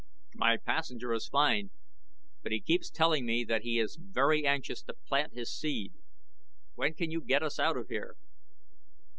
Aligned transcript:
"My 0.33 0.57
passenger 0.57 1.13
is 1.13 1.27
fine. 1.27 1.69
But 2.41 2.51
he 2.51 2.59
keeps 2.59 2.89
telling 2.89 3.23
me 3.23 3.43
that 3.43 3.61
he 3.61 3.77
is 3.77 3.99
very 4.01 4.47
anxious 4.47 4.81
to 4.85 4.95
plant 4.95 5.35
his 5.35 5.55
seed. 5.55 5.93
When 6.73 6.95
can 6.95 7.11
you 7.11 7.21
get 7.21 7.43
us 7.43 7.59
out 7.59 7.77
of 7.77 7.89
here?" 7.89 8.15